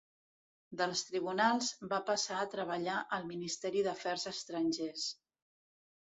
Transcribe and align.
Dels 0.79 1.01
tribunals, 1.09 1.67
va 1.91 1.99
passar 2.07 2.39
a 2.43 2.47
treballar 2.53 2.95
al 3.17 3.27
Ministeri 3.33 3.83
d'Afers 3.89 4.25
Estrangers. 4.33 5.05